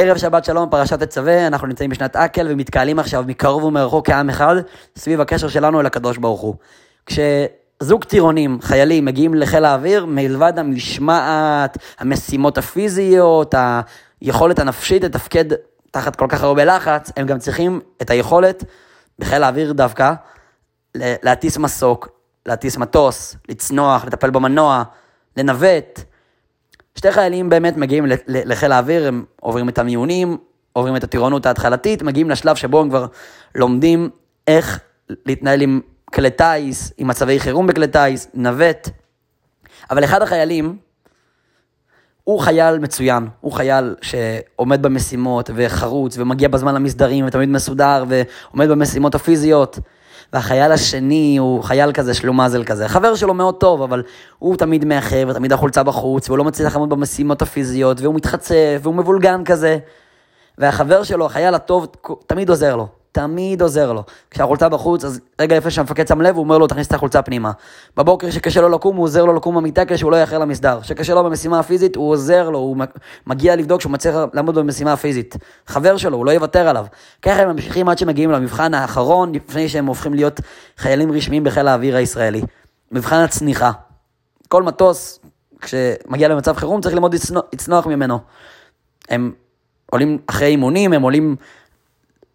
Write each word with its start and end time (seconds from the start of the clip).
ערב 0.00 0.18
שבת 0.18 0.44
שלום, 0.44 0.70
פרשת 0.70 1.02
תצווה, 1.02 1.46
אנחנו 1.46 1.66
נמצאים 1.66 1.90
בשנת 1.90 2.16
אקל 2.16 2.46
ומתקהלים 2.50 2.98
עכשיו 2.98 3.24
מקרוב 3.26 3.64
ומרחוק 3.64 4.06
כעם 4.06 4.28
אחד 4.28 4.56
סביב 4.96 5.20
הקשר 5.20 5.48
שלנו 5.48 5.80
אל 5.80 5.86
הקדוש 5.86 6.18
ברוך 6.18 6.40
הוא. 6.40 6.54
כשזוג 7.06 8.04
טירונים, 8.04 8.58
חיילים, 8.62 9.04
מגיעים 9.04 9.34
לחיל 9.34 9.64
האוויר, 9.64 10.06
מלבד 10.06 10.58
המשמעת, 10.58 11.78
המשימות 11.98 12.58
הפיזיות, 12.58 13.54
היכולת 14.20 14.58
הנפשית 14.58 15.04
לתפקד 15.04 15.44
תחת 15.90 16.16
כל 16.16 16.26
כך 16.28 16.42
הרבה 16.42 16.64
לחץ, 16.64 17.10
הם 17.16 17.26
גם 17.26 17.38
צריכים 17.38 17.80
את 18.02 18.10
היכולת, 18.10 18.64
בחיל 19.18 19.42
האוויר 19.42 19.72
דווקא, 19.72 20.12
להטיס 20.94 21.58
מסוק, 21.58 22.08
להטיס 22.46 22.76
מטוס, 22.76 23.36
לצנוח, 23.48 24.04
לטפל 24.04 24.30
במנוע, 24.30 24.82
לנווט. 25.36 26.00
שתי 26.98 27.12
חיילים 27.12 27.48
באמת 27.48 27.76
מגיעים 27.76 28.06
לחיל 28.28 28.72
האוויר, 28.72 29.08
הם 29.08 29.24
עוברים 29.40 29.68
את 29.68 29.78
המיונים, 29.78 30.36
עוברים 30.72 30.96
את 30.96 31.04
הטירונות 31.04 31.46
ההתחלתית, 31.46 32.02
מגיעים 32.02 32.30
לשלב 32.30 32.56
שבו 32.56 32.80
הם 32.80 32.88
כבר 32.88 33.06
לומדים 33.54 34.10
איך 34.46 34.80
להתנהל 35.26 35.60
עם 35.60 35.80
כלי 36.14 36.30
טיס, 36.30 36.92
עם 36.98 37.06
מצבי 37.06 37.40
חירום 37.40 37.66
בכלי 37.66 37.86
טיס, 37.88 38.28
נווט. 38.34 38.88
אבל 39.90 40.04
אחד 40.04 40.22
החיילים, 40.22 40.76
הוא 42.24 42.40
חייל 42.40 42.78
מצוין, 42.78 43.28
הוא 43.40 43.52
חייל 43.52 43.94
שעומד 44.02 44.82
במשימות 44.82 45.50
וחרוץ 45.54 46.18
ומגיע 46.18 46.48
בזמן 46.48 46.74
למסדרים 46.74 47.26
ותמיד 47.26 47.48
מסודר 47.48 48.04
ועומד 48.08 48.68
במשימות 48.68 49.14
הפיזיות. 49.14 49.78
והחייל 50.32 50.72
השני 50.72 51.36
הוא 51.36 51.62
חייל 51.62 51.92
כזה 51.92 52.14
שלומזל 52.14 52.64
כזה, 52.64 52.88
חבר 52.88 53.14
שלו 53.14 53.34
מאוד 53.34 53.54
טוב, 53.54 53.82
אבל 53.82 54.02
הוא 54.38 54.56
תמיד 54.56 54.84
מאחר 54.84 55.26
ותמיד 55.28 55.52
החולצה 55.52 55.82
בחוץ, 55.82 56.28
והוא 56.28 56.38
לא 56.38 56.44
מצליח 56.44 56.72
לעמוד 56.72 56.90
במשימות 56.90 57.42
הפיזיות, 57.42 58.00
והוא 58.00 58.14
מתחצף, 58.14 58.80
והוא 58.82 58.94
מבולגן 58.94 59.44
כזה. 59.44 59.78
והחבר 60.58 61.02
שלו, 61.02 61.26
החייל 61.26 61.54
הטוב, 61.54 61.86
תמיד 62.26 62.48
עוזר 62.48 62.76
לו. 62.76 62.97
תמיד 63.12 63.62
עוזר 63.62 63.92
לו. 63.92 64.04
כשהחולצה 64.30 64.68
בחוץ, 64.68 65.04
אז 65.04 65.20
רגע 65.40 65.56
לפני 65.56 65.70
שהמפקד 65.70 66.08
שם 66.08 66.20
לב, 66.20 66.36
הוא 66.36 66.44
אומר 66.44 66.58
לו, 66.58 66.66
תכניס 66.66 66.86
את 66.86 66.92
החולצה 66.92 67.22
פנימה. 67.22 67.52
בבוקר 67.96 68.30
שקשה 68.30 68.60
לו 68.60 68.68
לקום, 68.68 68.96
הוא 68.96 69.04
עוזר 69.04 69.24
לו 69.24 69.34
לקום 69.34 69.56
במיטה 69.56 69.84
כדי 69.84 69.98
שהוא 69.98 70.12
לא 70.12 70.16
יאחר 70.16 70.38
למסדר. 70.38 70.82
שקשה 70.82 71.14
לו 71.14 71.24
במשימה 71.24 71.58
הפיזית, 71.58 71.96
הוא 71.96 72.10
עוזר 72.10 72.50
לו, 72.50 72.58
הוא 72.58 72.76
מגיע 73.26 73.56
לבדוק 73.56 73.80
שהוא 73.80 73.92
מצליח 73.92 74.14
לעמוד 74.32 74.58
במשימה 74.58 74.92
הפיזית. 74.92 75.36
חבר 75.66 75.96
שלו, 75.96 76.16
הוא 76.16 76.26
לא 76.26 76.30
יוותר 76.30 76.68
עליו. 76.68 76.86
ככה 77.22 77.42
הם 77.42 77.48
ממשיכים 77.48 77.88
עד 77.88 77.98
שמגיעים 77.98 78.30
למבחן 78.30 78.74
האחרון, 78.74 79.32
לפני 79.34 79.68
שהם 79.68 79.86
הופכים 79.86 80.14
להיות 80.14 80.40
חיילים 80.76 81.12
רשמיים 81.12 81.44
בחיל 81.44 81.68
האוויר 81.68 81.96
הישראלי. 81.96 82.42
מבחן 82.92 83.16
הצניחה. 83.16 83.70
כל 84.48 84.62
מטוס, 84.62 85.20
כשמגיע 85.60 86.28
למצב 86.28 86.56
חירום, 86.56 86.80
צריך 86.80 86.94
ללמוד 86.94 87.14
לצנוח 87.52 87.86
ממנו. 87.86 88.18
הם 89.08 89.32
עולים 89.90 90.18
אחרי 90.26 90.46
אימונים, 90.46 90.92
הם 90.92 91.02
עולים 91.02 91.36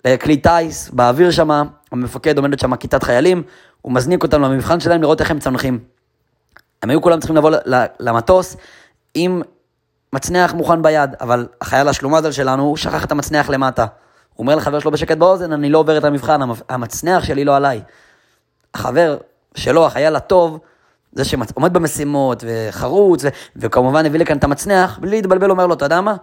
לכלי 0.05 0.37
טיס, 0.37 0.89
באוויר 0.89 1.31
שם, 1.31 1.49
המפקד 1.91 2.37
עומדת 2.37 2.59
שם 2.59 2.75
כיתת 2.75 3.03
חיילים, 3.03 3.43
הוא 3.81 3.93
מזניק 3.93 4.23
אותם 4.23 4.41
למבחן 4.41 4.79
שלהם 4.79 5.01
לראות 5.01 5.21
איך 5.21 5.31
הם 5.31 5.39
צונחים. 5.39 5.79
הם 6.83 6.89
היו 6.89 7.01
כולם 7.01 7.19
צריכים 7.19 7.35
לבוא 7.35 7.51
למטוס 7.99 8.57
עם 9.13 9.41
מצנח 10.13 10.53
מוכן 10.53 10.81
ביד, 10.81 11.15
אבל 11.21 11.47
החייל 11.61 11.87
השלומזל 11.87 12.31
שלנו, 12.31 12.63
הוא 12.63 12.77
שכח 12.77 13.05
את 13.05 13.11
המצנח 13.11 13.49
למטה. 13.49 13.85
הוא 14.33 14.43
אומר 14.43 14.55
לחבר 14.55 14.79
שלו 14.79 14.91
בשקט 14.91 15.17
באוזן, 15.17 15.51
אני 15.53 15.69
לא 15.69 15.77
עובר 15.77 15.97
את 15.97 16.03
המבחן, 16.03 16.41
המצנח 16.69 17.23
שלי 17.23 17.45
לא 17.45 17.55
עליי. 17.55 17.81
החבר 18.73 19.17
שלו, 19.55 19.85
החייל 19.85 20.15
הטוב, 20.15 20.59
זה 21.11 21.25
שעומד 21.25 21.73
במשימות 21.73 22.43
וחרוץ, 22.47 23.23
ו- 23.23 23.27
וכמובן 23.55 24.05
הביא 24.05 24.19
לכאן 24.19 24.37
את 24.37 24.43
המצנח, 24.43 24.99
בלי 24.99 25.11
להתבלבל 25.11 25.51
אומר 25.51 25.67
לו, 25.67 25.73
אתה 25.73 25.85
יודע 25.85 26.01
מה? 26.01 26.15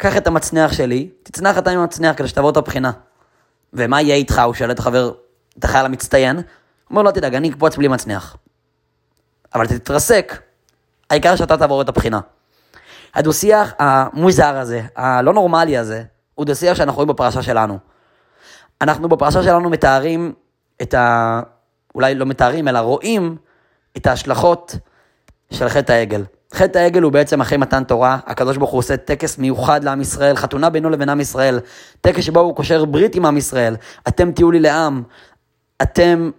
קח 0.00 0.16
את 0.16 0.26
המצנח 0.26 0.72
שלי, 0.72 1.10
תצנח 1.22 1.58
אתה 1.58 1.70
עם 1.70 1.78
המצנח 1.78 2.16
כדי 2.16 2.28
שתעבור 2.28 2.50
את 2.50 2.56
הבחינה. 2.56 2.90
ומה 3.72 4.00
יהיה 4.00 4.14
איתך? 4.14 4.38
הוא 4.38 4.54
שואל 4.54 4.70
את 4.70 4.78
החבר, 4.78 5.12
את 5.58 5.64
החייל 5.64 5.84
המצטיין, 5.84 6.36
הוא 6.36 6.44
אומר 6.90 7.02
לו, 7.02 7.08
לא 7.08 7.14
תדאג, 7.14 7.34
אני 7.34 7.50
אקפוץ 7.50 7.76
בלי 7.76 7.88
מצנח. 7.88 8.36
אבל 9.54 9.66
תתרסק, 9.66 10.42
העיקר 11.10 11.36
שאתה 11.36 11.56
תעבור 11.56 11.82
את 11.82 11.88
הבחינה. 11.88 12.20
הדו-שיח 13.14 13.74
המוזר 13.78 14.56
הזה, 14.56 14.82
הלא 14.96 15.32
נורמלי 15.32 15.78
הזה, 15.78 16.02
הוא 16.34 16.46
דו-שיח 16.46 16.76
שאנחנו 16.76 16.96
רואים 16.96 17.08
בפרשה 17.08 17.42
שלנו. 17.42 17.78
אנחנו 18.80 19.08
בפרשה 19.08 19.42
שלנו 19.42 19.70
מתארים 19.70 20.32
את 20.82 20.94
ה... 20.94 21.40
אולי 21.94 22.14
לא 22.14 22.26
מתארים, 22.26 22.68
אלא 22.68 22.78
רואים 22.78 23.36
את 23.96 24.06
ההשלכות 24.06 24.74
של 25.50 25.68
חטא 25.68 25.92
העגל. 25.92 26.24
חטא 26.54 26.78
העגל 26.78 27.02
הוא 27.02 27.12
בעצם 27.12 27.40
אחרי 27.40 27.58
מתן 27.58 27.84
תורה, 27.84 28.18
הקדוש 28.26 28.56
ברוך 28.56 28.70
הוא 28.70 28.78
עושה 28.78 28.96
טקס 28.96 29.38
מיוחד 29.38 29.84
לעם 29.84 30.00
ישראל, 30.00 30.36
חתונה 30.36 30.70
בינו 30.70 30.90
לבין 30.90 31.08
עם 31.08 31.20
ישראל, 31.20 31.60
טקס 32.00 32.24
שבו 32.24 32.40
הוא 32.40 32.56
קושר 32.56 32.84
ברית 32.84 33.14
עם 33.14 33.26
עם 33.26 33.36
ישראל, 33.36 33.76
אתם 34.08 34.32
תהיו 34.32 34.50
לי 34.50 34.60
לעם, 34.60 35.02
אתם 35.82 36.30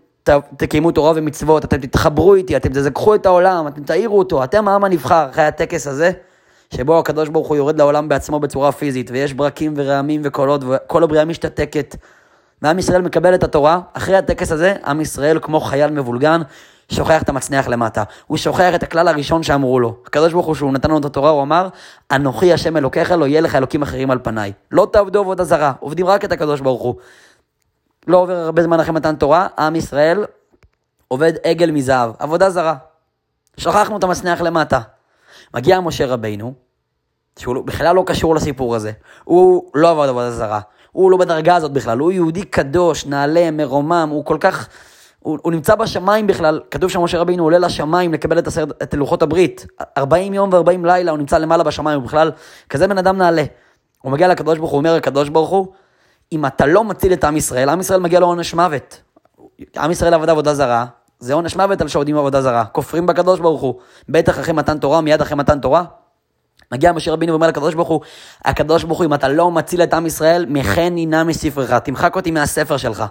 תקיימו 0.57 0.91
תורה 0.91 1.13
ומצוות, 1.16 1.66
אתם 1.66 1.77
תתחברו 1.77 2.35
איתי, 2.35 2.55
אתם 2.55 2.69
תזכחו 2.69 3.16
את 3.16 3.25
העולם, 3.25 3.67
אתם 3.67 3.83
תאירו 3.83 4.19
אותו, 4.19 4.44
אתם 4.44 4.67
העם 4.67 4.83
הנבחר, 4.83 5.27
אחרי 5.29 5.44
הטקס 5.44 5.88
הזה, 5.88 6.11
שבו 6.73 7.00
הקדוש 7.00 7.29
ברוך 7.29 7.47
הוא 7.47 7.57
יורד 7.57 7.77
לעולם 7.77 8.09
בעצמו 8.09 8.39
בצורה 8.39 8.71
פיזית, 8.71 9.11
ויש 9.11 9.33
ברקים 9.33 9.73
ורעמים 9.75 10.21
וקולות, 10.23 10.61
וכל 10.67 11.03
הבריאה 11.03 11.25
משתתקת, 11.25 11.95
ועם 12.61 12.79
ישראל 12.79 13.01
מקבל 13.01 13.35
את 13.35 13.44
התורה, 13.44 13.79
אחרי 13.94 14.17
הטקס 14.17 14.51
הזה, 14.51 14.75
עם 14.85 15.01
ישראל 15.01 15.39
כמו 15.41 15.59
חייל 15.59 15.91
מבולגן, 15.91 16.41
שוכח 16.91 17.22
את 17.22 17.29
המצנח 17.29 17.68
למטה. 17.68 18.03
הוא 18.28 18.38
שוכח 18.38 18.75
את 18.75 18.84
הכלל 18.84 19.07
הראשון 19.07 19.44
שאמרו 19.44 19.79
לו. 19.79 19.96
הקדוש 20.06 20.34
ברוך 20.34 20.46
הוא, 20.46 20.56
שהוא 20.56 20.74
נתן 20.74 20.90
לנו 20.90 21.00
את 21.00 21.06
התורה, 21.06 21.29
הוא 21.29 21.41
אמר, 21.41 21.68
אנוכי 22.12 22.53
השם 22.53 22.78
אלוקיך, 22.78 23.12
לא 23.12 23.25
יהיה 23.25 23.41
לך 23.41 23.56
אלוקים 23.56 23.81
אחרים 23.81 24.12
על 24.12 24.19
פניי. 24.24 24.53
לא 24.72 24.88
תעבדו 24.94 25.19
עבודה 25.19 25.44
זרה, 25.44 25.74
עובדים 25.80 26.06
רק 26.06 26.25
את 26.25 26.31
הקדוש 26.31 26.59
ברוך 26.59 26.81
הוא. 26.81 26.96
לא 28.07 28.18
עובר 28.18 28.35
הרבה 28.35 28.63
זמן 28.63 28.80
אחרי 28.80 28.94
מתן 28.94 29.16
תורה, 29.16 29.47
עם 29.59 29.75
ישראל 29.75 30.25
עובד 31.07 31.34
עגל 31.44 31.72
מזהב, 31.72 32.12
עבודה 32.19 32.50
זרה. 32.50 32.75
שכחנו 33.57 33.97
את 33.97 34.03
המצנח 34.03 34.41
למטה. 34.41 34.80
מגיע 35.53 35.80
משה 35.80 36.06
רבינו, 36.06 36.53
שהוא 37.40 37.56
לא- 37.56 37.62
בכלל 37.62 37.96
לא 37.96 38.03
קשור 38.07 38.35
לסיפור 38.35 38.75
הזה. 38.75 38.91
הוא 39.24 39.72
לא 39.74 39.90
עבד 39.90 40.09
עבודה 40.09 40.31
זרה. 40.31 40.59
הוא 40.91 41.12
לא 41.12 41.18
בדרגה 41.18 41.56
הזאת 41.56 41.72
בכלל, 41.72 42.00
הוא 42.00 42.12
יהודי 42.12 42.44
קדוש, 42.44 43.06
נעלה, 43.06 43.51
מרומם, 43.51 44.09
הוא 44.12 44.25
כל 44.25 44.38
כך 44.40 44.68
הוא, 45.23 45.37
הוא 45.41 45.51
נמצא 45.51 45.75
בשמיים 45.75 46.27
בכלל, 46.27 46.59
כתוב 46.71 46.89
שמשה 46.89 47.19
רבינו 47.19 47.43
עולה 47.43 47.57
לשמיים 47.57 48.13
לקבל 48.13 48.39
את, 48.39 48.47
הסרט, 48.47 48.83
את 48.83 48.93
לוחות 48.93 49.21
הברית. 49.21 49.65
40 49.97 50.33
יום 50.33 50.53
ו-40 50.53 50.85
לילה 50.85 51.11
הוא 51.11 51.17
נמצא 51.17 51.37
למעלה 51.37 51.63
בשמיים, 51.63 51.99
הוא 51.99 52.07
בכלל 52.07 52.31
כזה 52.69 52.87
בן 52.87 52.97
אדם 52.97 53.17
נעלה. 53.17 53.43
הוא 54.01 54.11
מגיע 54.11 54.27
לקדוש 54.27 54.57
ברוך 54.57 54.71
הוא, 54.71 54.77
אומר 54.77 54.95
לקדוש 54.95 55.29
ברוך 55.29 55.49
הוא, 55.49 55.67
אם 56.31 56.45
אתה 56.45 56.65
לא 56.65 56.83
מציל 56.83 57.13
את 57.13 57.23
עם 57.23 57.37
ישראל, 57.37 57.69
עם 57.69 57.79
ישראל 57.79 57.99
מגיע 57.99 58.19
לו 58.19 58.27
עונש 58.27 58.53
מוות. 58.53 59.01
עם 59.77 59.91
ישראל 59.91 60.13
עבודה 60.13 60.31
עבודה 60.31 60.53
זרה, 60.53 60.85
זה 61.19 61.33
עונש 61.33 61.55
מוות 61.55 61.81
על 61.81 61.88
שעובדים 61.88 62.17
עבודה 62.17 62.41
זרה. 62.41 62.65
כופרים 62.65 63.05
בקדוש 63.05 63.39
ברוך 63.39 63.61
הוא, 63.61 63.75
בטח 64.09 64.39
אחרי 64.39 64.53
מתן 64.53 64.77
תורה, 64.77 65.01
מיד 65.01 65.21
אחרי 65.21 65.38
מתן 65.38 65.59
תורה. 65.59 65.83
מגיע 66.71 66.91
משה 66.91 67.11
רבינו 67.11 67.31
ואומר 67.31 67.47
לקדוש 67.47 67.73
ברוך 67.73 67.89
הוא, 67.89 68.01
הקדוש 68.45 68.83
ברוך 68.83 68.97
הוא, 68.97 69.05
אם 69.05 69.13
אתה 69.13 69.27
לא 69.27 69.51
מציל 69.51 69.83
את 69.83 69.93
עם 69.93 70.05
ישראל, 70.05 70.45
מחן 70.49 70.93
נא 71.07 71.23
מספרך, 71.23 71.73
תמחק 71.73 72.15
אותי 72.15 72.31
מהספר 72.31 72.77
שלך. 72.77 73.03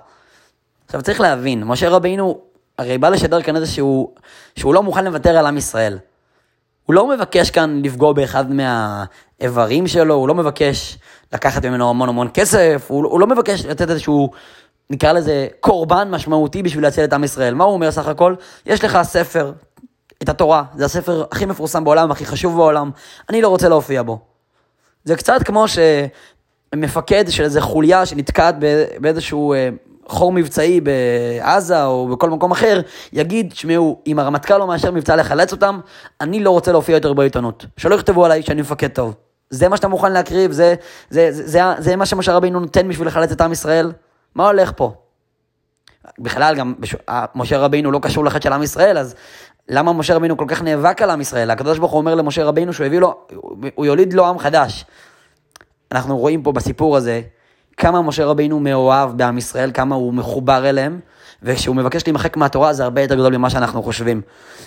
עכשיו 0.91 1.03
צריך 1.03 1.21
להבין, 1.21 1.65
משה 1.65 1.89
רבינו 1.89 2.41
הרי 2.79 2.99
בא 2.99 3.09
לשדר 3.09 3.43
כאן 3.43 3.57
איזה 3.57 3.67
שהוא, 3.67 4.09
שהוא 4.57 4.75
לא 4.75 4.83
מוכן 4.83 5.05
לוותר 5.05 5.37
על 5.37 5.47
עם 5.47 5.57
ישראל. 5.57 5.99
הוא 6.87 6.95
לא 6.95 7.09
מבקש 7.09 7.51
כאן 7.51 7.81
לפגוע 7.85 8.13
באחד 8.13 8.45
מהאיברים 8.51 9.87
שלו, 9.87 10.15
הוא 10.15 10.29
לא 10.29 10.35
מבקש 10.35 10.99
לקחת 11.33 11.65
ממנו 11.65 11.91
המון 11.91 12.09
המון 12.09 12.29
כסף, 12.35 12.87
הוא, 12.89 13.05
הוא 13.05 13.21
לא 13.21 13.27
מבקש 13.27 13.67
לתת 13.67 13.91
איזשהו, 13.91 14.31
נקרא 14.91 15.13
לזה, 15.13 15.49
קורבן 15.61 16.11
משמעותי 16.11 16.63
בשביל 16.63 16.85
להציל 16.85 17.05
את 17.05 17.13
עם 17.13 17.25
ישראל. 17.25 17.55
מה 17.55 17.65
הוא 17.65 17.73
אומר 17.73 17.91
סך 17.91 18.09
הכל? 18.09 18.35
יש 18.67 18.85
לך 18.85 18.99
ספר, 19.03 19.53
את 20.23 20.29
התורה, 20.29 20.63
זה 20.75 20.85
הספר 20.85 21.25
הכי 21.33 21.47
מפורסם 21.47 21.85
בעולם, 21.85 22.11
הכי 22.11 22.27
חשוב 22.27 22.57
בעולם, 22.57 22.91
אני 23.29 23.43
לא 23.43 23.49
רוצה 23.49 23.69
להופיע 23.69 24.03
בו. 24.03 24.19
זה 25.05 25.17
קצת 25.17 25.43
כמו 25.43 25.65
שמפקד 26.75 27.25
של 27.29 27.45
איזה 27.45 27.61
חוליה 27.61 28.07
שנתקעת 28.07 28.55
באיזשהו 29.01 29.53
אה, 29.53 29.69
חור 30.09 30.33
מבצעי 30.33 30.81
בעזה 30.81 31.85
או 31.85 32.09
בכל 32.09 32.31
מקום 32.31 32.51
אחר, 32.51 32.81
יגיד, 33.13 33.51
תשמעו, 33.51 34.03
אם 34.07 34.19
הרמטכ"ל 34.19 34.57
לא 34.57 34.67
מאשר 34.67 34.91
מבצע 34.91 35.17
לחלץ 35.17 35.53
אותם, 35.53 35.81
אני 36.21 36.41
לא 36.41 36.51
רוצה 36.51 36.73
להופיע 36.73 36.97
יותר 36.97 37.13
בעיתונות. 37.13 37.67
שלא 37.77 37.95
יכתבו 37.95 38.25
עליי 38.25 38.43
שאני 38.43 38.61
מפקד 38.61 38.89
טוב. 38.89 39.15
זה 39.51 39.69
מה 39.69 39.77
שאתה 39.77 39.89
מוכן 39.89 40.13
להקריב, 40.13 40.53
זה, 40.53 40.75
זה, 41.11 41.33
זה, 41.33 41.47
זה, 41.47 41.61
זה, 41.79 41.97
מה 41.97 42.07
שמשה 42.07 42.33
רבינו 42.33 42.61
נותן 42.61 42.89
בשביל 42.89 43.09
לחלץ 43.09 43.33
את 43.33 43.41
עם 43.41 43.53
ישראל? 43.53 43.93
מה 44.35 44.47
הולך 44.47 44.73
פה? 44.77 44.93
בכלל, 46.19 46.55
גם 46.57 46.75
בש... 46.79 46.95
משה 47.35 47.59
רבינו 47.59 47.91
לא 47.91 47.99
קשור 48.03 48.25
לחטא 48.25 48.41
של 48.41 48.53
עם 48.53 48.63
ישראל, 48.63 48.99
אז 48.99 49.15
למה 49.69 49.93
משה 49.93 50.15
רבינו 50.15 50.37
כל 50.37 50.45
כך 50.49 50.63
נאבק 50.63 51.03
על 51.03 51.11
עם 51.11 51.21
ישראל? 51.21 51.51
הקדוש 51.51 51.79
ברוך 51.79 51.93
הוא 51.93 51.99
אומר 51.99 52.15
למשה 52.15 52.45
רבינו 52.45 52.73
שהוא 52.73 52.87
הביא 52.87 52.99
לו, 52.99 53.15
הוא 53.75 53.87
יוליד 53.87 54.13
לו 54.13 54.27
עם 54.27 54.39
חדש. 54.39 54.85
אנחנו 55.93 56.19
רואים 56.19 56.43
פה 56.43 56.53
בסיפור 56.53 56.97
הזה 56.97 57.23
כמה 57.81 58.03
משה 58.03 58.25
רבינו 58.25 58.61
מאוהב 58.61 59.17
בעם 59.17 59.39
ישראל, 59.39 59.71
כמה 59.75 59.95
הוא 59.95 60.15
מחובר 60.15 60.69
אליהם, 60.69 61.01
וכשהוא 61.43 61.77
מבקש 61.77 62.07
להימחק 62.07 62.37
מהתורה 62.37 62.73
זה 62.73 62.85
הרבה 62.85 63.03
יותר 63.03 63.15
גדול 63.15 63.37
ממה 63.37 63.51
שאנחנו 63.51 63.83
חושבים. 63.83 64.21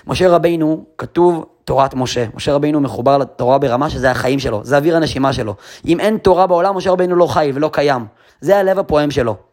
משה 0.07 0.29
רבינו, 0.29 0.83
כתוב 0.97 1.45
תורת 1.65 1.93
משה. 1.93 2.25
משה 2.35 2.53
רבינו 2.53 2.81
מחובר 2.81 3.17
לתורה 3.17 3.57
ברמה 3.57 3.89
שזה 3.89 4.11
החיים 4.11 4.39
שלו, 4.39 4.61
זה 4.63 4.77
אוויר 4.77 4.95
הנשימה 4.95 5.33
שלו. 5.33 5.55
אם 5.85 5.99
אין 5.99 6.17
תורה 6.17 6.47
בעולם, 6.47 6.77
משה 6.77 6.91
רבינו 6.91 7.15
לא 7.15 7.27
חי 7.27 7.51
ולא 7.53 7.69
קיים. 7.73 8.05
זה 8.41 8.57
הלב 8.57 8.79
הפועם 8.79 9.11
שלו. 9.11 9.52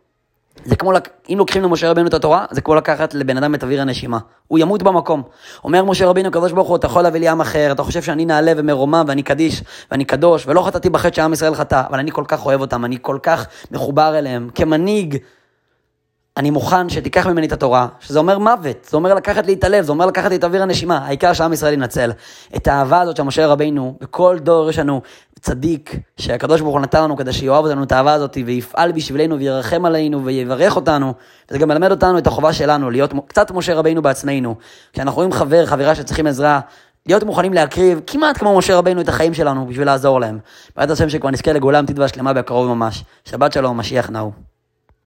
זה 0.64 0.76
כמו, 0.76 0.92
אם 1.28 1.38
לוקחים 1.38 1.62
למשה 1.62 1.90
רבינו 1.90 2.08
את 2.08 2.14
התורה, 2.14 2.44
זה 2.50 2.60
כמו 2.60 2.74
לקחת 2.74 3.14
לבן 3.14 3.36
אדם 3.36 3.54
את 3.54 3.62
אוויר 3.62 3.80
הנשימה. 3.80 4.18
הוא 4.46 4.58
ימות 4.58 4.82
במקום. 4.82 5.22
אומר 5.64 5.84
משה 5.84 6.06
רבינו, 6.06 6.28
הקדוש 6.28 6.52
ברוך 6.52 6.68
הוא, 6.68 6.76
אתה 6.76 6.86
יכול 6.86 7.02
להביא 7.02 7.20
לי 7.20 7.28
עם 7.28 7.40
אחר, 7.40 7.72
אתה 7.72 7.82
חושב 7.82 8.02
שאני 8.02 8.24
נעלה 8.24 8.52
ומרומם 8.56 9.04
ואני 9.08 9.22
קדיש 9.22 9.62
ואני 9.90 10.04
קדוש, 10.04 10.46
ולא 10.46 10.62
חטאתי 10.62 10.90
בחטא 10.90 11.16
שעם 11.16 11.32
ישראל 11.32 11.54
חטא, 11.54 11.82
אבל 11.90 11.98
אני 11.98 12.10
כל 12.10 12.24
כך 12.28 12.46
אוהב 12.46 12.60
אותם, 12.60 12.84
אני 12.84 12.98
כל 13.00 13.18
כך 13.22 13.46
מחובר 13.70 14.18
אליהם. 14.18 14.50
כמנהיג, 14.54 15.16
אני 16.36 16.50
מוכן 16.50 16.88
שתיקח 16.88 17.26
ממני 17.26 17.46
את 17.46 17.52
התורה, 17.52 17.86
שזה 18.00 18.18
אומר 18.18 18.38
מוות, 18.38 18.86
זה 18.90 18.96
אומר 18.96 19.14
לקחת 19.14 19.46
לי 19.46 19.52
את 19.52 19.64
הלב, 19.64 19.84
זה 19.84 19.92
אומר 19.92 20.06
לקחת 20.06 20.30
לי 20.30 20.36
את 20.36 20.44
אוויר 20.44 20.62
הנשימה, 20.62 20.98
העיקר 20.98 21.32
שעם 21.32 21.52
ישראל 21.52 21.72
ינצל. 21.72 22.12
את 22.56 22.68
האהבה 22.68 23.00
הזאת 23.00 23.16
של 23.16 23.22
משה 23.22 23.46
רבינו, 23.46 23.96
בכל 24.00 24.38
דור 24.38 24.70
יש 24.70 24.78
לנו 24.78 25.02
צדיק, 25.40 25.96
שהקדוש 26.16 26.60
ברוך 26.60 26.74
הוא 26.74 26.80
נתן 26.80 27.02
לנו 27.02 27.16
כדי 27.16 27.32
שיאהב 27.32 27.64
אותנו 27.64 27.82
את 27.82 27.92
האהבה 27.92 28.12
הזאת, 28.12 28.38
ויפעל 28.46 28.92
בשבילנו 28.92 29.38
וירחם 29.38 29.84
עלינו 29.84 30.24
ויברך 30.24 30.76
אותנו, 30.76 31.14
וזה 31.50 31.58
גם 31.58 31.68
מלמד 31.68 31.90
אותנו 31.90 32.18
את 32.18 32.26
החובה 32.26 32.52
שלנו, 32.52 32.90
להיות 32.90 33.12
קצת 33.26 33.50
משה 33.50 33.74
רבינו 33.74 34.02
בעצמנו. 34.02 34.54
כשאנחנו 34.92 35.16
רואים 35.16 35.32
חבר, 35.32 35.66
חברה 35.66 35.94
שצריכים 35.94 36.26
עזרה, 36.26 36.60
להיות 37.06 37.22
מוכנים 37.22 37.52
להקריב 37.52 38.00
כמעט 38.06 38.38
כמו 38.38 38.58
משה 38.58 38.76
רבינו 38.76 39.00
את 39.00 39.08
החיים 39.08 39.34
שלנו 39.34 39.66
בשביל 39.66 39.86
לעזור 39.86 40.20
להם. 40.20 40.38
בעזרת 40.76 40.90
השם 40.90 41.08
שכבר 41.08 41.30
נזכה 41.30 41.52
לגאולה 41.52 41.78
אמיתית 41.78 41.98
והשלמה 41.98 42.32
בקרוב 42.32 42.68
ממש. 42.68 43.04
שבת 43.24 43.52
שלום, 43.52 43.76
משיח 43.76 44.10
נאו. 44.10 44.49